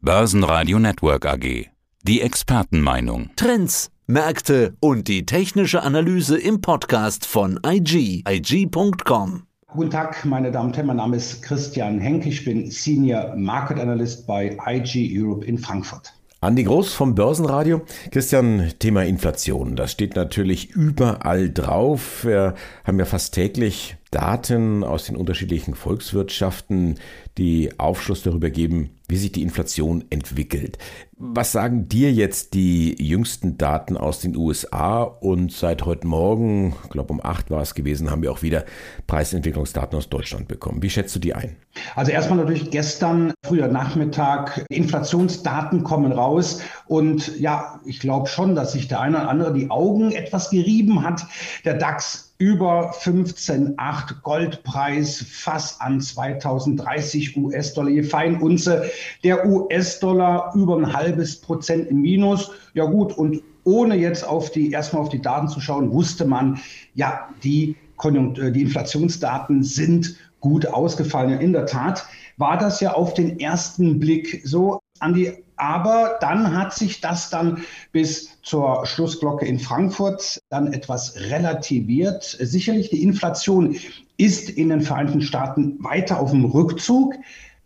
[0.00, 1.66] Börsenradio Network AG.
[2.04, 3.30] Die Expertenmeinung.
[3.34, 9.42] Trends, Märkte und die technische Analyse im Podcast von IG, IG.com.
[9.66, 10.86] Guten Tag, meine Damen und Herren.
[10.86, 12.24] Mein Name ist Christian Henk.
[12.26, 16.12] Ich bin Senior Market Analyst bei IG Europe in Frankfurt.
[16.40, 17.80] Andi Groß vom Börsenradio.
[18.12, 22.24] Christian, Thema Inflation, das steht natürlich überall drauf.
[22.24, 22.54] Wir
[22.84, 26.98] haben ja fast täglich Daten aus den unterschiedlichen Volkswirtschaften,
[27.36, 30.78] die Aufschluss darüber geben, wie sich die Inflation entwickelt.
[31.16, 35.02] Was sagen dir jetzt die jüngsten Daten aus den USA?
[35.02, 38.64] Und seit heute Morgen, ich glaube um acht war es gewesen, haben wir auch wieder
[39.06, 40.82] Preisentwicklungsdaten aus Deutschland bekommen.
[40.82, 41.56] Wie schätzt du die ein?
[41.96, 46.60] Also erstmal natürlich gestern, früher Nachmittag, Inflationsdaten kommen raus.
[46.86, 51.02] Und ja, ich glaube schon, dass sich der eine oder andere die Augen etwas gerieben
[51.02, 51.26] hat.
[51.64, 58.90] Der DAX über 15,8 Goldpreis, fast an 2030 US-Dollar je Feinunze.
[59.24, 62.50] Der US-Dollar über ein halbes Prozent im Minus.
[62.74, 66.60] Ja gut, und ohne jetzt auf die, erstmal auf die Daten zu schauen, wusste man,
[66.94, 71.40] ja, die, Konjunktur, äh, die Inflationsdaten sind gut ausgefallen.
[71.40, 74.80] In der Tat war das ja auf den ersten Blick so.
[75.00, 81.16] An die aber dann hat sich das dann bis zur Schlussglocke in Frankfurt dann etwas
[81.16, 82.22] relativiert.
[82.40, 83.76] Sicherlich die Inflation
[84.16, 87.14] ist in den Vereinigten Staaten weiter auf dem Rückzug.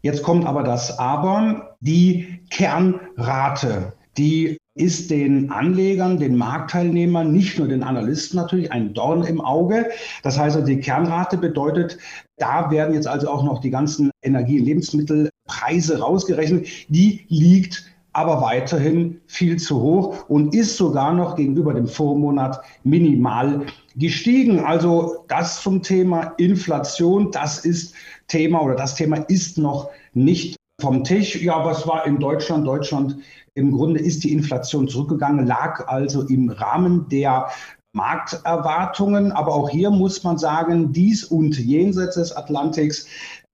[0.01, 7.69] Jetzt kommt aber das Aber, die Kernrate, die ist den Anlegern, den Marktteilnehmern, nicht nur
[7.69, 9.91] den Analysten natürlich ein Dorn im Auge.
[10.23, 11.99] Das heißt, also die Kernrate bedeutet,
[12.39, 16.67] da werden jetzt also auch noch die ganzen Energie- und Lebensmittelpreise rausgerechnet.
[16.89, 17.85] Die liegt
[18.15, 24.61] aber weiterhin viel zu hoch und ist sogar noch gegenüber dem Vormonat minimal gestiegen.
[24.61, 27.95] Also das zum Thema Inflation, das ist
[28.29, 31.41] Thema oder das Thema ist noch nicht vom Tisch.
[31.41, 32.67] Ja, was war in Deutschland?
[32.67, 33.17] Deutschland
[33.55, 37.49] im Grunde ist die Inflation zurückgegangen, lag also im Rahmen der
[37.95, 39.33] Markterwartungen.
[39.33, 43.07] Aber auch hier muss man sagen, dies und jenseits des Atlantiks,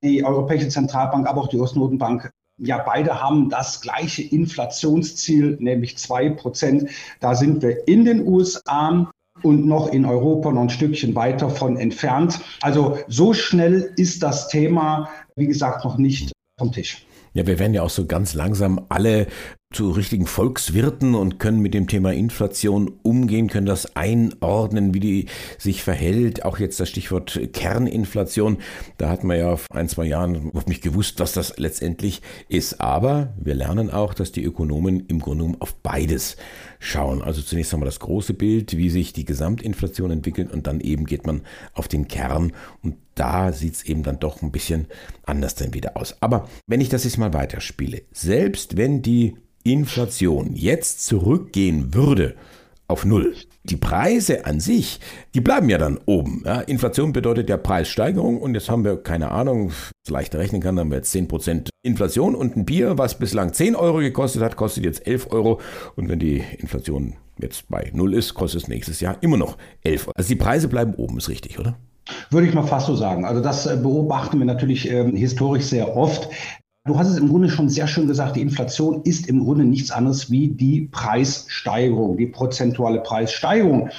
[0.02, 2.30] die Europäische Zentralbank, aber auch die Ostnotenbank
[2.60, 6.90] ja, beide haben das gleiche Inflationsziel, nämlich zwei Prozent.
[7.20, 9.08] Da sind wir in den USA
[9.42, 12.40] und noch in Europa noch ein Stückchen weiter von entfernt.
[12.60, 17.06] Also so schnell ist das Thema, wie gesagt, noch nicht vom Tisch.
[17.34, 19.26] Ja, wir werden ja auch so ganz langsam alle
[19.70, 25.26] zu richtigen Volkswirten und können mit dem Thema Inflation umgehen, können das einordnen, wie die
[25.58, 26.42] sich verhält.
[26.42, 28.58] Auch jetzt das Stichwort Kerninflation.
[28.96, 32.80] Da hat man ja vor ein, zwei Jahren überhaupt nicht gewusst, was das letztendlich ist.
[32.80, 36.38] Aber wir lernen auch, dass die Ökonomen im Grunde genommen auf beides
[36.78, 37.20] schauen.
[37.20, 41.26] Also zunächst wir das große Bild, wie sich die Gesamtinflation entwickelt und dann eben geht
[41.26, 41.42] man
[41.74, 42.52] auf den Kern
[42.82, 44.86] und da sieht es eben dann doch ein bisschen
[45.24, 46.16] anders dann wieder aus.
[46.22, 49.36] Aber wenn ich das jetzt mal weiterspiele, selbst wenn die
[49.72, 52.36] Inflation jetzt zurückgehen würde
[52.86, 53.34] auf Null,
[53.64, 54.98] die Preise an sich,
[55.34, 56.42] die bleiben ja dann oben.
[56.46, 59.72] Ja, Inflation bedeutet ja Preissteigerung und jetzt haben wir, keine Ahnung,
[60.08, 63.98] leicht rechnen kann, haben wir jetzt 10% Inflation und ein Bier, was bislang 10 Euro
[63.98, 65.60] gekostet hat, kostet jetzt 11 Euro
[65.96, 70.08] und wenn die Inflation jetzt bei Null ist, kostet es nächstes Jahr immer noch 11
[70.08, 70.12] Euro.
[70.16, 71.76] Also die Preise bleiben oben, ist richtig, oder?
[72.30, 73.26] Würde ich mal fast so sagen.
[73.26, 76.30] Also das äh, beobachten wir natürlich äh, historisch sehr oft.
[76.88, 79.90] Du hast es im Grunde schon sehr schön gesagt, die Inflation ist im Grunde nichts
[79.90, 83.90] anderes wie die Preissteigerung, die prozentuale Preissteigerung.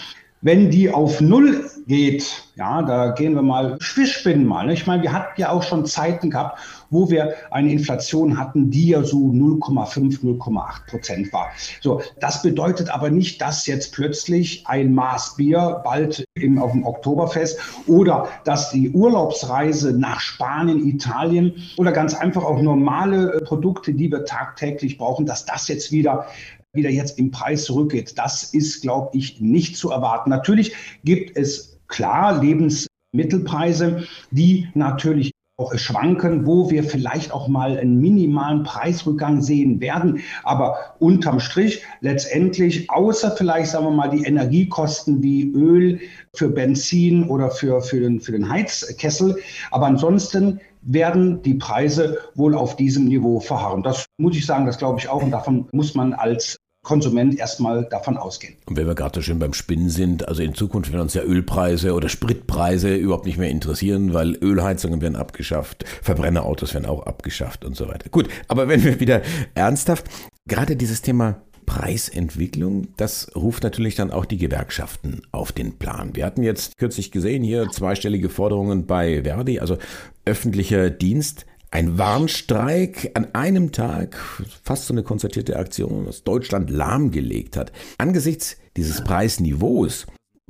[0.42, 4.68] Wenn die auf Null geht, ja, da gehen wir mal, spinnen mal.
[4.68, 4.74] Ne?
[4.74, 6.60] Ich meine, wir hatten ja auch schon Zeiten gehabt,
[6.92, 11.50] wo wir eine Inflation hatten, die ja so 0,5, 0,8 Prozent war.
[11.82, 16.86] So, das bedeutet aber nicht, dass jetzt plötzlich ein Maß Bier bald im, auf dem
[16.86, 23.94] Oktoberfest oder dass die Urlaubsreise nach Spanien, Italien oder ganz einfach auch normale äh, Produkte,
[23.94, 26.28] die wir tagtäglich brauchen, dass das jetzt wieder
[26.74, 28.18] wieder jetzt im Preis zurückgeht.
[28.18, 30.30] Das ist, glaube ich, nicht zu erwarten.
[30.30, 38.00] Natürlich gibt es klar Lebensmittelpreise, die natürlich auch schwanken, wo wir vielleicht auch mal einen
[38.00, 40.22] minimalen Preisrückgang sehen werden.
[40.44, 46.00] Aber unterm Strich letztendlich, außer vielleicht, sagen wir mal, die Energiekosten wie Öl
[46.34, 49.38] für Benzin oder für, für, den, für den Heizkessel.
[49.72, 53.84] Aber ansonsten werden die Preise wohl auf diesem Niveau verharren.
[53.84, 55.22] Das muss ich sagen, das glaube ich auch.
[55.22, 58.56] Und davon muss man als Konsument erstmal davon ausgehen.
[58.66, 61.24] Und wenn wir gerade so schön beim Spinnen sind, also in Zukunft werden uns ja
[61.24, 67.66] Ölpreise oder Spritpreise überhaupt nicht mehr interessieren, weil Ölheizungen werden abgeschafft, Verbrennerautos werden auch abgeschafft
[67.66, 68.10] und so weiter.
[68.10, 69.22] Gut, aber wenn wir wieder
[69.56, 70.06] ernsthaft,
[70.48, 76.16] gerade dieses Thema Preisentwicklung, das ruft natürlich dann auch die Gewerkschaften auf den Plan.
[76.16, 79.78] Wir hatten jetzt kürzlich gesehen hier zweistellige Forderungen bei Verdi, also
[80.26, 84.18] öffentlicher Dienst Ein Warnstreik an einem Tag,
[84.64, 87.72] fast so eine konzertierte Aktion, das Deutschland lahmgelegt hat.
[88.00, 90.08] Angesichts dieses Preisniveaus,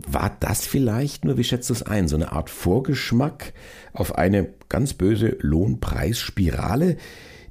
[0.08, 3.54] war das vielleicht nur, wie schätzt du es ein, so eine Art Vorgeschmack
[3.92, 6.96] auf eine ganz böse Lohnpreisspirale,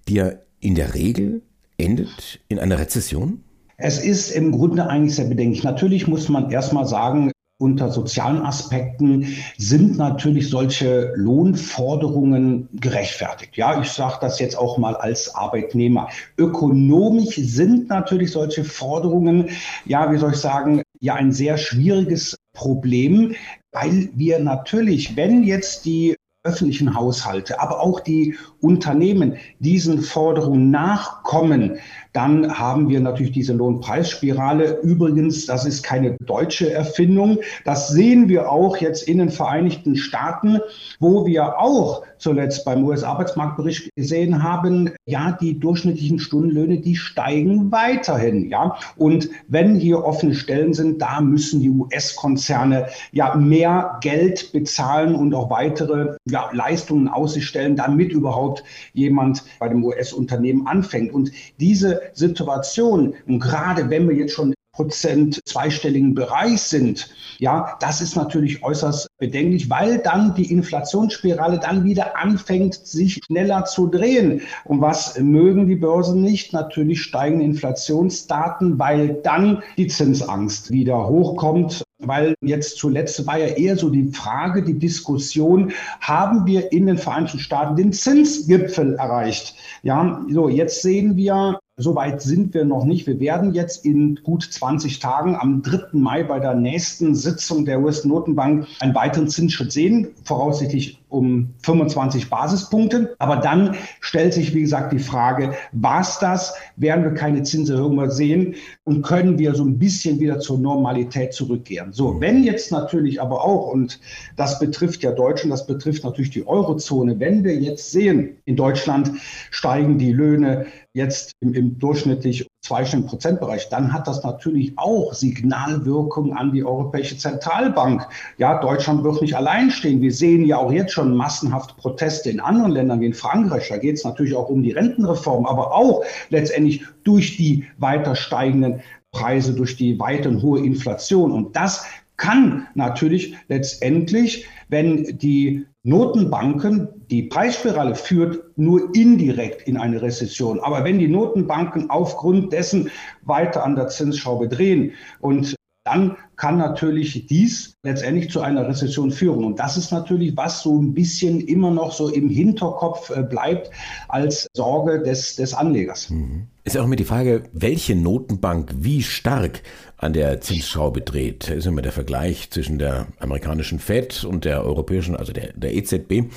[0.08, 1.42] die ja in der Regel
[1.76, 3.44] endet in einer Rezession?
[3.76, 5.62] Es ist im Grunde eigentlich sehr bedenklich.
[5.62, 13.56] Natürlich muss man erstmal sagen, unter sozialen Aspekten sind natürlich solche Lohnforderungen gerechtfertigt.
[13.56, 16.08] Ja, ich sage das jetzt auch mal als Arbeitnehmer.
[16.36, 19.50] Ökonomisch sind natürlich solche Forderungen,
[19.84, 23.34] ja, wie soll ich sagen, ja ein sehr schwieriges Problem,
[23.72, 31.78] weil wir natürlich, wenn jetzt die öffentlichen Haushalte, aber auch die Unternehmen diesen Forderungen nachkommen,
[32.12, 34.80] dann haben wir natürlich diese Lohnpreisspirale.
[34.82, 37.38] Übrigens, das ist keine deutsche Erfindung.
[37.64, 40.60] Das sehen wir auch jetzt in den Vereinigten Staaten,
[41.00, 48.48] wo wir auch zuletzt beim US-Arbeitsmarktbericht gesehen haben, ja, die durchschnittlichen Stundenlöhne, die steigen weiterhin,
[48.48, 48.76] ja.
[48.96, 55.34] Und wenn hier offene Stellen sind, da müssen die US-Konzerne ja mehr Geld bezahlen und
[55.34, 61.12] auch weitere ja, Leistungen aussichtstellen, damit überhaupt jemand bei dem US-Unternehmen anfängt.
[61.12, 67.10] Und diese Situation, und gerade wenn wir jetzt schon Prozent zweistelligen Bereich sind,
[67.40, 73.64] ja, das ist natürlich äußerst bedenklich, weil dann die Inflationsspirale dann wieder anfängt, sich schneller
[73.64, 74.42] zu drehen.
[74.64, 76.52] Und was mögen die Börsen nicht?
[76.52, 83.76] Natürlich steigende Inflationsdaten, weil dann die Zinsangst wieder hochkommt weil jetzt zuletzt war ja eher
[83.76, 89.56] so die Frage, die Diskussion, haben wir in den Vereinigten Staaten den Zinsgipfel erreicht?
[89.82, 93.06] Ja, so jetzt sehen wir, Soweit sind wir noch nicht.
[93.06, 95.90] Wir werden jetzt in gut 20 Tagen am 3.
[95.92, 103.14] Mai bei der nächsten Sitzung der US-Notenbank einen weiteren Zinsschritt sehen, voraussichtlich um 25 Basispunkte.
[103.18, 106.54] Aber dann stellt sich, wie gesagt, die Frage, was das?
[106.76, 111.32] Werden wir keine Zinserhöhung mehr sehen und können wir so ein bisschen wieder zur Normalität
[111.32, 111.92] zurückkehren?
[111.92, 114.00] So, wenn jetzt natürlich aber auch, und
[114.36, 119.12] das betrifft ja Deutschland, das betrifft natürlich die Eurozone, wenn wir jetzt sehen, in Deutschland
[119.50, 126.36] steigen die Löhne jetzt im, im durchschnittlich zweistelligen Prozentbereich, dann hat das natürlich auch Signalwirkung
[126.36, 128.06] an die Europäische Zentralbank.
[128.36, 130.02] Ja, Deutschland wird nicht allein stehen.
[130.02, 133.68] Wir sehen ja auch jetzt schon massenhaft Proteste in anderen Ländern wie in Frankreich.
[133.68, 138.80] Da geht es natürlich auch um die Rentenreform, aber auch letztendlich durch die weiter steigenden
[139.12, 141.32] Preise, durch die weiter hohe Inflation.
[141.32, 141.86] Und das
[142.18, 150.60] kann natürlich letztendlich, wenn die Notenbanken, die Preisspirale führt nur indirekt in eine Rezession.
[150.60, 152.90] Aber wenn die Notenbanken aufgrund dessen
[153.22, 155.57] weiter an der Zinsschraube drehen und
[155.88, 159.44] dann kann natürlich dies letztendlich zu einer Rezession führen.
[159.44, 163.70] Und das ist natürlich, was so ein bisschen immer noch so im Hinterkopf äh, bleibt
[164.08, 166.10] als Sorge des, des Anlegers.
[166.10, 166.46] Mhm.
[166.64, 169.62] Ist auch immer die Frage, welche Notenbank wie stark
[169.96, 171.48] an der Zinsschraube dreht.
[171.48, 175.74] Das ist immer der Vergleich zwischen der amerikanischen Fed und der europäischen, also der, der
[175.74, 176.30] EZB.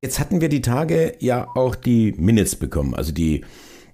[0.00, 3.44] Jetzt hatten wir die Tage ja auch die Minutes bekommen, also die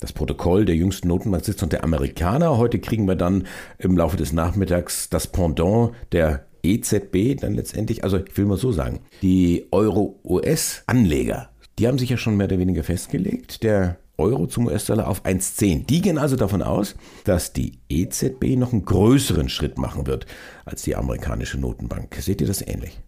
[0.00, 2.56] das Protokoll der jüngsten Notenbanksitzung der Amerikaner.
[2.58, 3.46] Heute kriegen wir dann
[3.78, 8.72] im Laufe des Nachmittags das Pendant der EZB dann letztendlich, also ich will mal so
[8.72, 13.62] sagen, die Euro-US-Anleger, die haben sich ja schon mehr oder weniger festgelegt.
[13.62, 15.86] Der Euro zum US-Dollar auf 1,10.
[15.86, 20.26] Die gehen also davon aus, dass die EZB noch einen größeren Schritt machen wird
[20.64, 22.16] als die amerikanische Notenbank.
[22.16, 22.98] Seht ihr das ähnlich?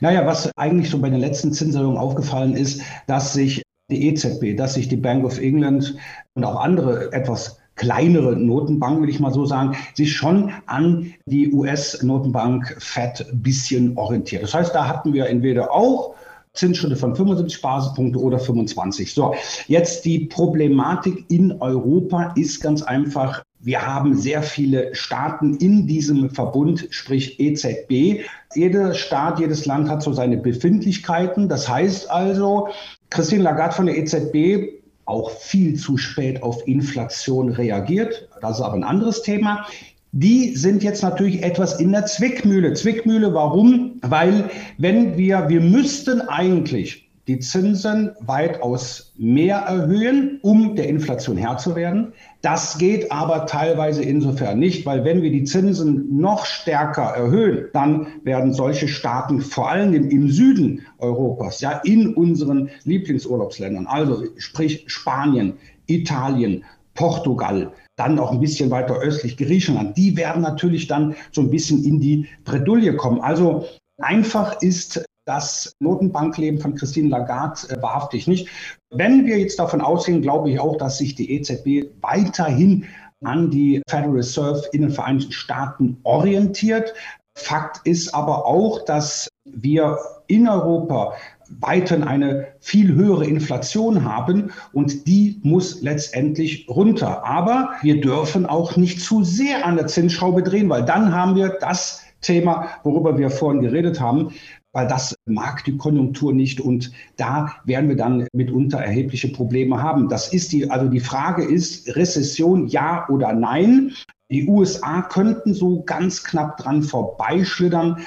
[0.00, 4.74] Naja, was eigentlich so bei den letzten Zinserhöhungen aufgefallen ist, dass sich die EZB, dass
[4.74, 5.96] sich die Bank of England
[6.34, 11.52] und auch andere etwas kleinere Notenbanken, will ich mal so sagen, sich schon an die
[11.52, 14.42] US-Notenbank Fed ein bisschen orientiert.
[14.42, 16.14] Das heißt, da hatten wir entweder auch
[16.54, 19.12] Zinsschritte von 75 Basispunkte oder 25.
[19.12, 19.34] So,
[19.66, 26.30] jetzt die Problematik in Europa ist ganz einfach, wir haben sehr viele Staaten in diesem
[26.30, 28.24] Verbund, sprich EZB.
[28.54, 31.48] Jeder Staat, jedes Land hat so seine Befindlichkeiten.
[31.48, 32.68] Das heißt also,
[33.10, 38.28] Christine Lagarde von der EZB auch viel zu spät auf Inflation reagiert.
[38.40, 39.66] Das ist aber ein anderes Thema.
[40.12, 42.74] Die sind jetzt natürlich etwas in der Zwickmühle.
[42.74, 43.98] Zwickmühle, warum?
[44.02, 51.58] Weil wenn wir, wir müssten eigentlich die Zinsen weitaus mehr erhöhen, um der Inflation Herr
[51.58, 52.12] zu werden.
[52.40, 58.06] Das geht aber teilweise insofern nicht, weil wenn wir die Zinsen noch stärker erhöhen, dann
[58.22, 65.54] werden solche Staaten vor allem im Süden Europas, ja in unseren Lieblingsurlaubsländern, also sprich Spanien,
[65.86, 66.64] Italien,
[66.94, 71.82] Portugal, dann auch ein bisschen weiter östlich Griechenland, die werden natürlich dann so ein bisschen
[71.84, 73.20] in die Bredouille kommen.
[73.20, 73.66] Also
[73.98, 78.48] einfach ist Das Notenbankleben von Christine Lagarde äh, ich nicht.
[78.90, 82.86] Wenn wir jetzt davon ausgehen, glaube ich auch, dass sich die EZB weiterhin
[83.24, 86.94] an die Federal Reserve in den Vereinigten Staaten orientiert.
[87.34, 91.14] Fakt ist aber auch, dass wir in Europa
[91.48, 97.24] weiterhin eine viel höhere Inflation haben und die muss letztendlich runter.
[97.24, 101.48] Aber wir dürfen auch nicht zu sehr an der Zinsschraube drehen, weil dann haben wir
[101.48, 104.32] das Thema, worüber wir vorhin geredet haben,
[104.76, 110.10] weil das mag die Konjunktur nicht und da werden wir dann mitunter erhebliche Probleme haben.
[110.10, 113.92] Das ist die, also die Frage ist Rezession ja oder nein.
[114.30, 118.00] Die USA könnten so ganz knapp dran vorbeischlittern.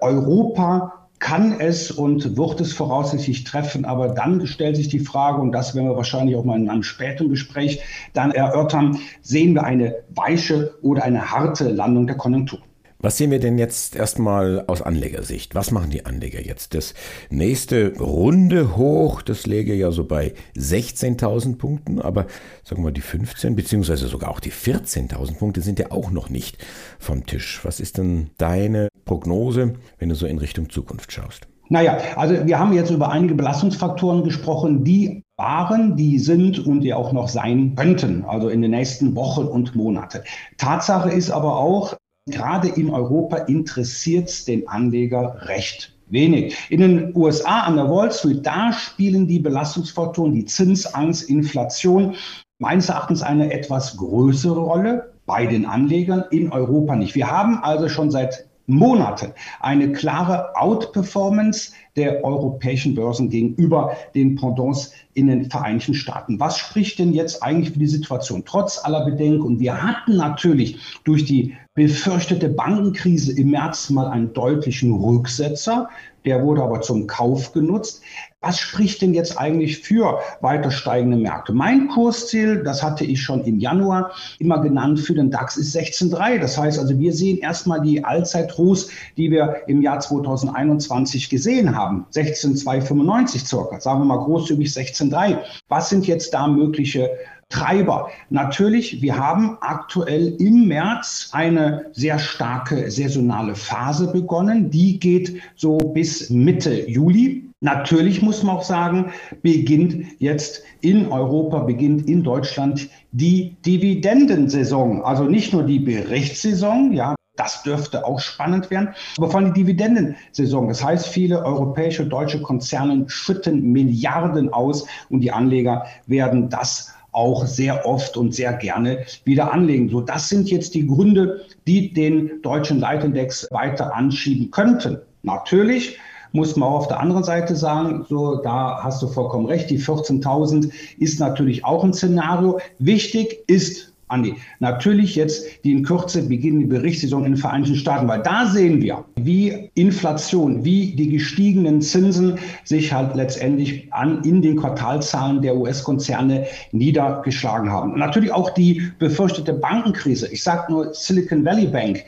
[0.00, 5.52] Europa kann es und wird es voraussichtlich treffen, aber dann stellt sich die Frage, und
[5.52, 7.80] das werden wir wahrscheinlich auch mal in einem späteren Gespräch
[8.14, 12.65] dann erörtern, sehen wir eine weiche oder eine harte Landung der Konjunktur.
[13.06, 15.54] Was sehen wir denn jetzt erstmal aus Anlegersicht?
[15.54, 16.74] Was machen die Anleger jetzt?
[16.74, 16.92] Das
[17.30, 22.26] nächste Runde hoch, das läge ja so bei 16.000 Punkten, aber
[22.64, 26.30] sagen wir mal die 15 beziehungsweise sogar auch die 14.000 Punkte sind ja auch noch
[26.30, 26.58] nicht
[26.98, 27.60] vom Tisch.
[27.62, 31.46] Was ist denn deine Prognose, wenn du so in Richtung Zukunft schaust?
[31.68, 36.92] Naja, also wir haben jetzt über einige Belastungsfaktoren gesprochen, die waren, die sind und die
[36.92, 40.22] auch noch sein könnten, also in den nächsten Wochen und Monaten.
[40.58, 41.94] Tatsache ist aber auch,
[42.26, 46.56] gerade in Europa interessiert es den Anleger recht wenig.
[46.70, 52.16] In den USA an der Wall Street, da spielen die Belastungsfaktoren, die Zinsangst, Inflation
[52.58, 57.14] meines Erachtens eine etwas größere Rolle bei den Anlegern in Europa nicht.
[57.14, 64.92] Wir haben also schon seit Monaten eine klare Outperformance der europäischen Börsen gegenüber den Pendants
[65.14, 66.38] in den Vereinigten Staaten.
[66.38, 68.44] Was spricht denn jetzt eigentlich für die Situation?
[68.44, 74.32] Trotz aller Bedenken, und wir hatten natürlich durch die befürchtete Bankenkrise im März mal einen
[74.32, 75.88] deutlichen Rücksetzer,
[76.26, 78.02] der wurde aber zum Kauf genutzt.
[78.40, 81.52] Was spricht denn jetzt eigentlich für weiter steigende Märkte?
[81.52, 86.40] Mein Kursziel, das hatte ich schon im Januar immer genannt für den DAX, ist 16,3.
[86.40, 91.85] Das heißt also, wir sehen erstmal die Allzeithochs, die wir im Jahr 2021 gesehen haben.
[92.10, 95.38] 16,295 circa, sagen wir mal großzügig 16,3.
[95.68, 97.10] Was sind jetzt da mögliche
[97.48, 98.10] Treiber.
[98.28, 104.70] Natürlich, wir haben aktuell im März eine sehr starke saisonale Phase begonnen.
[104.70, 107.44] Die geht so bis Mitte Juli.
[107.60, 109.12] Natürlich muss man auch sagen,
[109.42, 115.02] beginnt jetzt in Europa, beginnt in Deutschland die Dividendensaison.
[115.02, 118.90] Also nicht nur die Berichtssaison, ja, das dürfte auch spannend werden.
[119.16, 120.68] Aber vor allem die Dividendensaison.
[120.68, 127.46] Das heißt, viele europäische, deutsche Konzerne schütten Milliarden aus und die Anleger werden das auch
[127.46, 129.88] sehr oft und sehr gerne wieder anlegen.
[129.88, 134.98] So, das sind jetzt die Gründe, die den deutschen Leitindex weiter anschieben könnten.
[135.22, 135.98] Natürlich
[136.32, 139.80] muss man auch auf der anderen Seite sagen, so, da hast du vollkommen recht, die
[139.80, 142.60] 14.000 ist natürlich auch ein Szenario.
[142.78, 148.22] Wichtig ist Andi, natürlich jetzt die in Kürze beginnende Berichtssaison in den Vereinigten Staaten, weil
[148.22, 154.56] da sehen wir, wie Inflation, wie die gestiegenen Zinsen sich halt letztendlich an, in den
[154.56, 157.94] Quartalzahlen der US-Konzerne niedergeschlagen haben.
[157.94, 160.28] Und natürlich auch die befürchtete Bankenkrise.
[160.32, 162.04] Ich sage nur Silicon Valley Bank.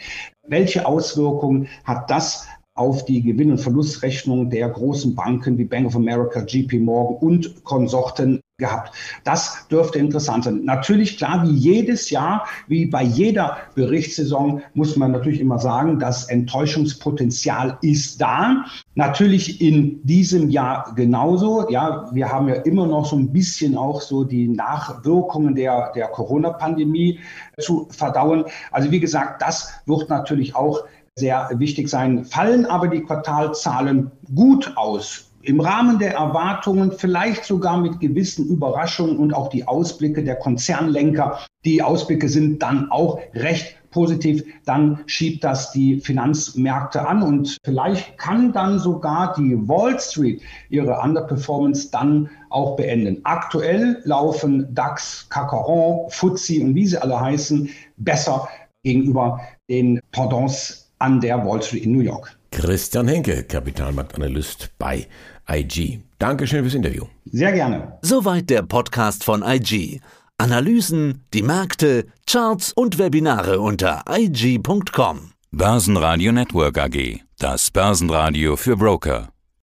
[0.47, 5.97] Welche Auswirkungen hat das auf die Gewinn- und Verlustrechnung der großen Banken wie Bank of
[5.97, 8.93] America, JP Morgan und Konsorten gehabt.
[9.23, 10.65] Das dürfte interessant sein.
[10.65, 16.25] Natürlich, klar, wie jedes Jahr, wie bei jeder Berichtssaison, muss man natürlich immer sagen, das
[16.25, 18.65] Enttäuschungspotenzial ist da.
[18.97, 21.71] Natürlich in diesem Jahr genauso.
[21.71, 26.09] Ja, wir haben ja immer noch so ein bisschen auch so die Nachwirkungen der, der
[26.09, 27.21] Corona-Pandemie
[27.61, 28.45] zu verdauen.
[28.73, 30.83] Also wie gesagt, das wird natürlich auch
[31.15, 32.25] sehr wichtig sein.
[32.25, 39.19] Fallen aber die Quartalzahlen gut aus, im Rahmen der Erwartungen, vielleicht sogar mit gewissen Überraschungen
[39.19, 41.39] und auch die Ausblicke der Konzernlenker.
[41.65, 48.19] Die Ausblicke sind dann auch recht positiv, dann schiebt das die Finanzmärkte an und vielleicht
[48.19, 53.21] kann dann sogar die Wall Street ihre Underperformance dann auch beenden.
[53.25, 58.49] Aktuell laufen DAX, Kakaron, FTSE und wie sie alle heißen besser
[58.83, 59.41] gegenüber
[59.71, 62.38] den Pendants an der Wall Street in New York.
[62.51, 65.07] Christian Henke, Kapitalmarktanalyst bei
[65.49, 66.01] IG.
[66.19, 67.05] Dankeschön fürs Interview.
[67.25, 67.99] Sehr gerne.
[68.03, 70.01] Soweit der Podcast von IG.
[70.39, 75.33] Analysen, die Märkte, Charts und Webinare unter IG.com.
[75.51, 77.21] Börsenradio Network AG.
[77.39, 79.31] Das Börsenradio für Broker.